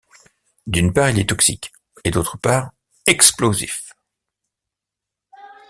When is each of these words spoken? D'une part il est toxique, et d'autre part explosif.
D'une 0.65 0.93
part 0.93 1.11
il 1.11 1.19
est 1.19 1.29
toxique, 1.29 1.71
et 2.03 2.09
d'autre 2.09 2.35
part 2.39 2.71
explosif. 3.05 3.93